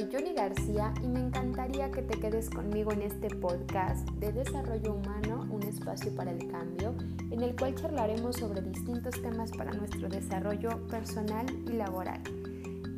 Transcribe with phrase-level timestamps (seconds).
[0.00, 4.94] soy Johnny García y me encantaría que te quedes conmigo en este podcast de Desarrollo
[4.94, 6.94] Humano, un espacio para el cambio,
[7.30, 12.22] en el cual charlaremos sobre distintos temas para nuestro desarrollo personal y laboral.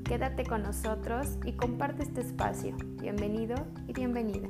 [0.05, 2.77] Quédate con nosotros y comparte este espacio.
[3.01, 3.57] Bienvenido
[3.89, 4.48] y bienvenida.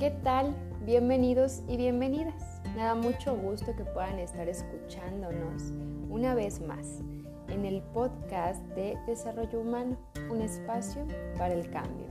[0.00, 0.56] ¿Qué tal?
[0.84, 2.47] Bienvenidos y bienvenidas.
[2.78, 5.72] Me da mucho gusto que puedan estar escuchándonos
[6.08, 7.00] una vez más
[7.48, 9.96] en el podcast de Desarrollo Humano,
[10.30, 11.04] un espacio
[11.36, 12.06] para el cambio.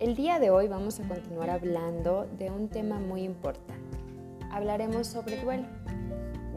[0.00, 3.96] El día de hoy vamos a continuar hablando de un tema muy importante.
[4.50, 5.68] Hablaremos sobre duelo.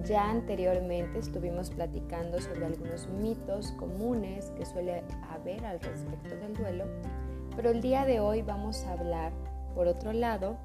[0.04, 6.86] Ya anteriormente estuvimos platicando sobre algunos mitos comunes que suele haber al respecto del duelo,
[7.56, 9.34] pero el día de hoy vamos a hablar,
[9.76, 10.58] por otro lado,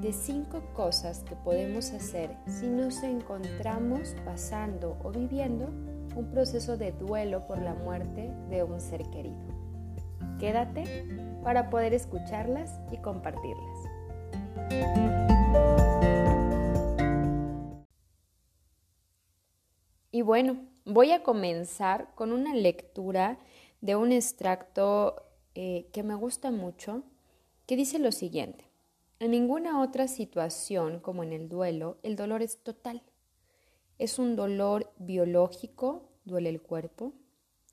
[0.00, 5.66] de cinco cosas que podemos hacer si nos encontramos pasando o viviendo
[6.16, 9.38] un proceso de duelo por la muerte de un ser querido.
[10.38, 11.06] Quédate
[11.42, 13.78] para poder escucharlas y compartirlas.
[20.10, 23.38] Y bueno, voy a comenzar con una lectura
[23.80, 25.22] de un extracto
[25.54, 27.02] eh, que me gusta mucho,
[27.66, 28.67] que dice lo siguiente.
[29.20, 33.02] En ninguna otra situación como en el duelo, el dolor es total.
[33.98, 37.14] Es un dolor biológico, duele el cuerpo,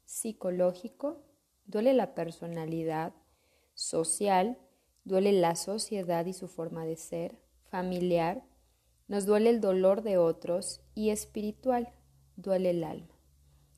[0.05, 1.21] psicológico,
[1.67, 3.13] duele la personalidad,
[3.75, 4.57] social,
[5.03, 7.37] duele la sociedad y su forma de ser,
[7.69, 8.43] familiar,
[9.07, 11.93] nos duele el dolor de otros y espiritual,
[12.37, 13.13] duele el alma.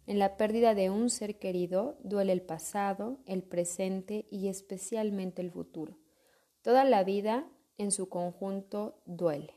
[0.05, 5.51] En la pérdida de un ser querido duele el pasado, el presente y especialmente el
[5.51, 5.97] futuro.
[6.61, 7.45] Toda la vida
[7.77, 9.53] en su conjunto duele.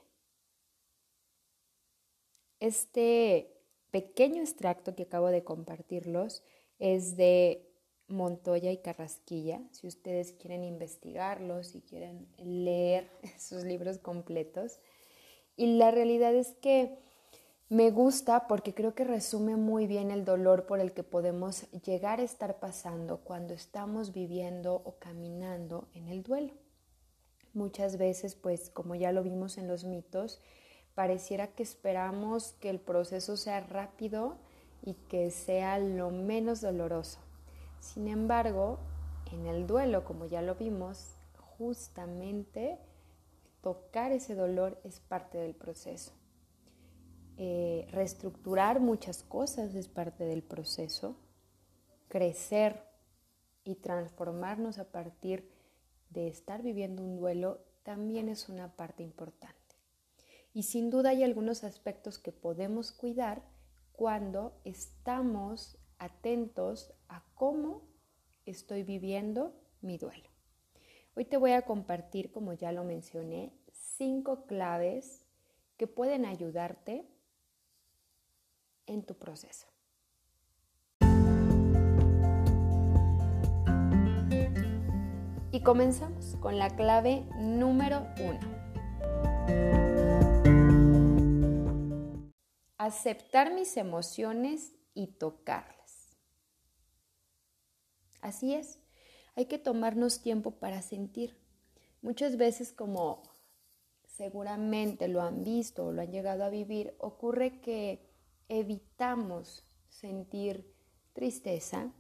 [2.59, 3.57] Este
[3.91, 6.43] pequeño extracto que acabo de compartirlos
[6.79, 7.67] es de
[8.09, 9.63] Montoya y Carrasquilla.
[9.73, 14.81] Si ustedes quieren investigarlos, si quieren leer sus libros completos.
[15.57, 16.99] Y la realidad es que
[17.69, 22.19] me gusta porque creo que resume muy bien el dolor por el que podemos llegar
[22.19, 26.53] a estar pasando cuando estamos viviendo o caminando en el duelo.
[27.53, 30.41] Muchas veces, pues como ya lo vimos en los mitos,
[30.95, 34.39] pareciera que esperamos que el proceso sea rápido
[34.83, 37.21] y que sea lo menos doloroso.
[37.81, 38.79] Sin embargo,
[39.33, 41.17] en el duelo, como ya lo vimos,
[41.59, 42.79] justamente
[43.61, 46.13] tocar ese dolor es parte del proceso.
[47.37, 51.17] Eh, reestructurar muchas cosas es parte del proceso.
[52.09, 52.85] Crecer
[53.65, 55.51] y transformarnos a partir
[56.11, 59.59] de estar viviendo un duelo también es una parte importante.
[60.53, 63.43] Y sin duda hay algunos aspectos que podemos cuidar
[63.93, 67.83] cuando estamos atentos a cómo
[68.47, 70.29] estoy viviendo mi duelo.
[71.15, 75.27] Hoy te voy a compartir, como ya lo mencioné, cinco claves
[75.77, 77.07] que pueden ayudarte
[78.87, 79.70] en tu proceso.
[85.53, 88.39] Y comenzamos con la clave número uno.
[92.79, 96.17] Aceptar mis emociones y tocarlas.
[98.21, 98.79] Así es,
[99.35, 101.37] hay que tomarnos tiempo para sentir.
[102.01, 103.23] Muchas veces como
[104.07, 108.09] seguramente lo han visto o lo han llegado a vivir, ocurre que
[108.49, 110.75] evitamos sentir
[111.13, 111.93] tristeza,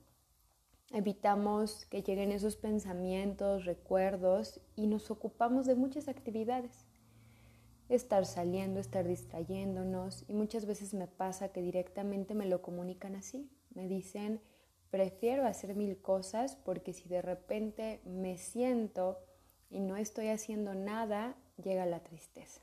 [0.93, 6.84] Evitamos que lleguen esos pensamientos, recuerdos y nos ocupamos de muchas actividades.
[7.89, 13.49] Estar saliendo, estar distrayéndonos y muchas veces me pasa que directamente me lo comunican así.
[13.73, 14.41] Me dicen,
[14.91, 19.21] prefiero hacer mil cosas porque si de repente me siento
[19.71, 22.63] y no estoy haciendo nada, llega la tristeza.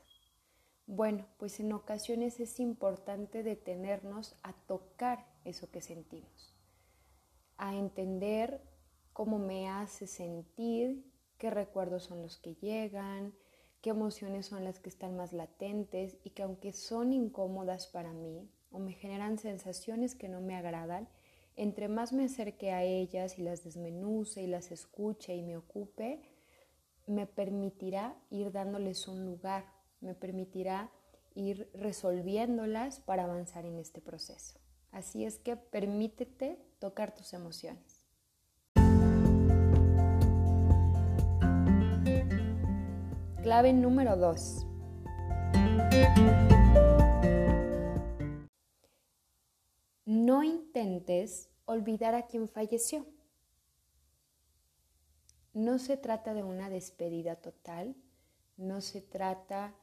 [0.86, 6.57] Bueno, pues en ocasiones es importante detenernos a tocar eso que sentimos
[7.58, 8.62] a entender
[9.12, 11.04] cómo me hace sentir,
[11.38, 13.34] qué recuerdos son los que llegan,
[13.80, 18.48] qué emociones son las que están más latentes y que aunque son incómodas para mí
[18.70, 21.08] o me generan sensaciones que no me agradan,
[21.56, 26.22] entre más me acerque a ellas y las desmenuce y las escuche y me ocupe,
[27.06, 29.64] me permitirá ir dándoles un lugar,
[30.00, 30.92] me permitirá
[31.34, 34.60] ir resolviéndolas para avanzar en este proceso.
[34.92, 38.06] Así es que permítete tocar tus emociones.
[43.42, 44.66] Clave número 2.
[50.04, 53.06] No intentes olvidar a quien falleció.
[55.54, 57.96] No se trata de una despedida total,
[58.56, 59.74] no se trata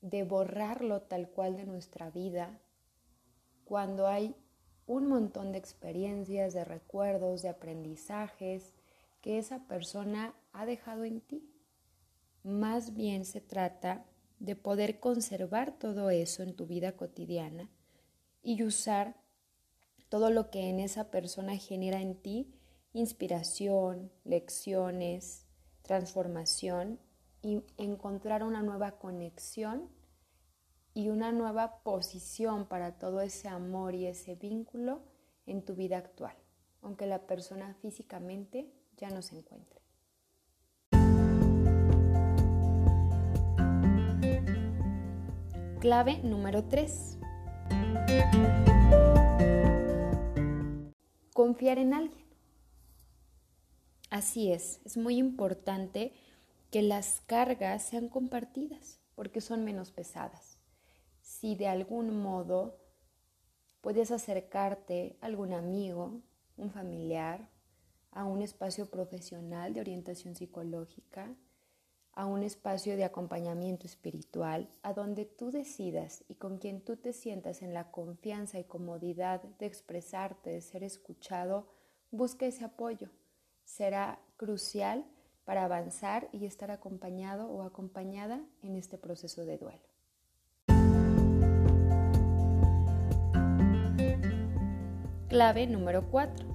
[0.00, 2.60] de borrarlo tal cual de nuestra vida.
[3.64, 4.36] Cuando hay
[4.86, 8.72] un montón de experiencias, de recuerdos, de aprendizajes
[9.20, 11.50] que esa persona ha dejado en ti.
[12.42, 14.06] Más bien se trata
[14.38, 17.70] de poder conservar todo eso en tu vida cotidiana
[18.42, 19.16] y usar
[20.08, 22.54] todo lo que en esa persona genera en ti
[22.92, 25.46] inspiración, lecciones,
[25.82, 27.00] transformación
[27.42, 29.90] y encontrar una nueva conexión
[30.96, 35.02] y una nueva posición para todo ese amor y ese vínculo
[35.44, 36.34] en tu vida actual,
[36.80, 39.82] aunque la persona físicamente ya no se encuentre.
[45.80, 47.18] Clave número 3.
[51.34, 52.24] Confiar en alguien.
[54.08, 56.14] Así es, es muy importante
[56.70, 60.55] que las cargas sean compartidas porque son menos pesadas.
[61.46, 62.76] Si de algún modo
[63.80, 66.20] puedes acercarte a algún amigo,
[66.56, 67.48] un familiar,
[68.10, 71.36] a un espacio profesional de orientación psicológica,
[72.14, 77.12] a un espacio de acompañamiento espiritual, a donde tú decidas y con quien tú te
[77.12, 81.68] sientas en la confianza y comodidad de expresarte, de ser escuchado,
[82.10, 83.08] busca ese apoyo.
[83.62, 85.06] Será crucial
[85.44, 89.95] para avanzar y estar acompañado o acompañada en este proceso de duelo.
[95.28, 96.46] Clave número 4.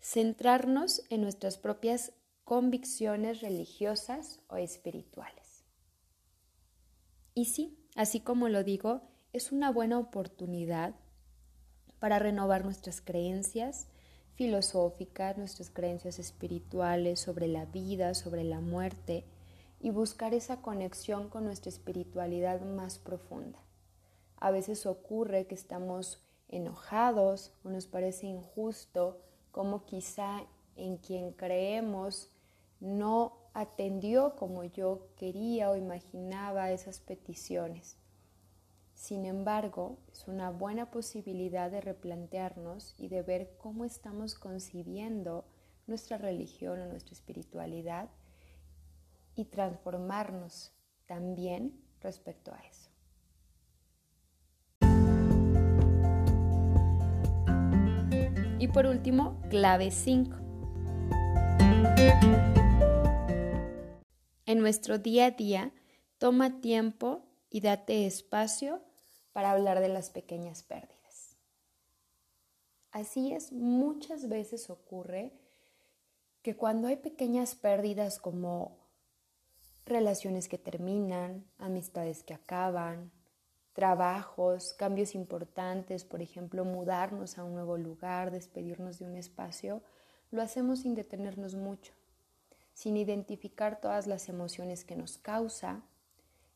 [0.00, 2.12] Centrarnos en nuestras propias
[2.44, 5.64] convicciones religiosas o espirituales.
[7.34, 9.02] Y sí, así como lo digo,
[9.32, 10.94] es una buena oportunidad
[11.98, 13.88] para renovar nuestras creencias
[14.34, 19.24] filosóficas, nuestras creencias espirituales sobre la vida, sobre la muerte
[19.80, 23.58] y buscar esa conexión con nuestra espiritualidad más profunda.
[24.40, 29.20] A veces ocurre que estamos enojados o nos parece injusto
[29.52, 30.46] como quizá
[30.76, 32.30] en quien creemos
[32.80, 37.96] no atendió como yo quería o imaginaba esas peticiones.
[38.94, 45.44] Sin embargo, es una buena posibilidad de replantearnos y de ver cómo estamos concibiendo
[45.86, 48.08] nuestra religión o nuestra espiritualidad
[49.34, 50.72] y transformarnos
[51.06, 52.89] también respecto a eso.
[58.60, 60.36] Y por último, clave 5.
[64.44, 65.72] En nuestro día a día,
[66.18, 68.82] toma tiempo y date espacio
[69.32, 71.38] para hablar de las pequeñas pérdidas.
[72.90, 75.32] Así es, muchas veces ocurre
[76.42, 78.76] que cuando hay pequeñas pérdidas como
[79.86, 83.10] relaciones que terminan, amistades que acaban,
[83.72, 89.82] trabajos, cambios importantes, por ejemplo, mudarnos a un nuevo lugar, despedirnos de un espacio,
[90.30, 91.92] lo hacemos sin detenernos mucho,
[92.74, 95.82] sin identificar todas las emociones que nos causa,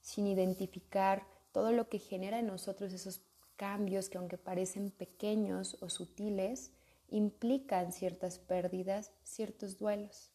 [0.01, 3.21] sin identificar todo lo que genera en nosotros esos
[3.57, 6.73] cambios que aunque parecen pequeños o sutiles,
[7.09, 10.31] implican ciertas pérdidas, ciertos duelos.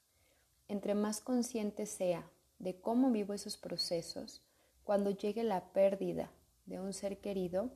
[0.67, 4.41] Entre más consciente sea de cómo vivo esos procesos,
[4.83, 6.31] cuando llegue la pérdida
[6.69, 7.71] de un ser querido,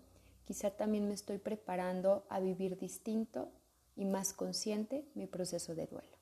[0.45, 3.51] quizá también me estoy preparando a vivir distinto
[3.95, 6.17] y más consciente mi proceso de duelo.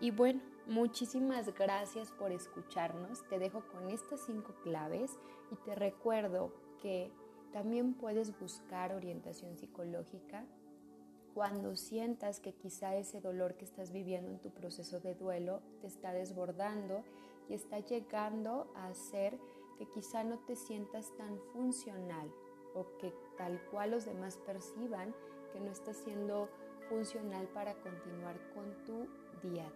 [0.00, 3.22] Y bueno, muchísimas gracias por escucharnos.
[3.28, 5.18] Te dejo con estas cinco claves
[5.50, 7.12] y te recuerdo que
[7.52, 10.46] también puedes buscar orientación psicológica
[11.34, 15.86] cuando sientas que quizá ese dolor que estás viviendo en tu proceso de duelo te
[15.86, 17.04] está desbordando
[17.48, 19.38] y está llegando a ser
[19.80, 22.30] que quizá no te sientas tan funcional
[22.74, 25.14] o que tal cual los demás perciban
[25.54, 26.50] que no estás siendo
[26.90, 29.08] funcional para continuar con tu
[29.42, 29.72] día a día.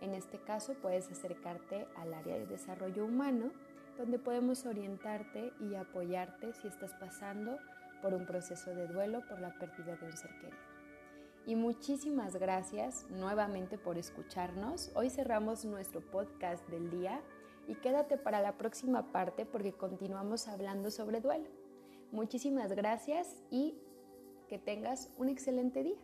[0.00, 3.52] En este caso puedes acercarte al área de desarrollo humano,
[3.96, 7.58] donde podemos orientarte y apoyarte si estás pasando
[8.02, 10.58] por un proceso de duelo por la pérdida de un ser querido.
[11.46, 14.90] Y muchísimas gracias nuevamente por escucharnos.
[14.96, 17.22] Hoy cerramos nuestro podcast del día
[17.66, 21.48] y quédate para la próxima parte porque continuamos hablando sobre duelo.
[22.12, 23.74] Muchísimas gracias y
[24.48, 25.98] que tengas un excelente día.